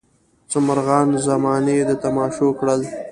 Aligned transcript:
څه 0.49 0.57
مرغان 0.67 1.07
زمانې 1.27 1.77
د 1.89 1.91
تماشو 2.03 2.47
کړل. 2.59 2.81